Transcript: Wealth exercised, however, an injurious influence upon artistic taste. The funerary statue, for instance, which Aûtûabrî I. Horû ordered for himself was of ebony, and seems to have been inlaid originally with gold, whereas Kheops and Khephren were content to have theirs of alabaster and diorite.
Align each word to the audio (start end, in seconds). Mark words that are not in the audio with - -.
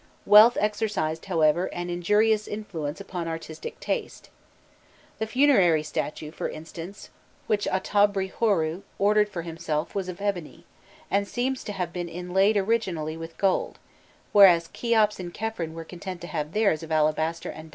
Wealth 0.25 0.57
exercised, 0.59 1.25
however, 1.25 1.67
an 1.67 1.91
injurious 1.91 2.47
influence 2.47 2.99
upon 2.99 3.27
artistic 3.27 3.79
taste. 3.79 4.31
The 5.19 5.27
funerary 5.27 5.83
statue, 5.83 6.31
for 6.31 6.49
instance, 6.49 7.11
which 7.45 7.67
Aûtûabrî 7.71 8.29
I. 8.29 8.33
Horû 8.39 8.81
ordered 8.97 9.29
for 9.29 9.43
himself 9.43 9.93
was 9.93 10.09
of 10.09 10.19
ebony, 10.19 10.65
and 11.11 11.27
seems 11.27 11.63
to 11.65 11.73
have 11.73 11.93
been 11.93 12.09
inlaid 12.09 12.57
originally 12.57 13.15
with 13.15 13.37
gold, 13.37 13.77
whereas 14.31 14.69
Kheops 14.69 15.19
and 15.19 15.31
Khephren 15.31 15.73
were 15.75 15.85
content 15.85 16.19
to 16.21 16.27
have 16.33 16.53
theirs 16.53 16.81
of 16.81 16.91
alabaster 16.91 17.49
and 17.51 17.69
diorite. 17.69 17.69